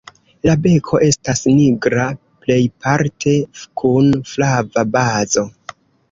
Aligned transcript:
La 0.49 0.53
beko 0.61 0.99
estas 1.07 1.41
nigra 1.57 2.05
plejparte 2.45 3.33
kun 3.81 4.09
flava 4.31 4.85
bazo. 4.97 5.45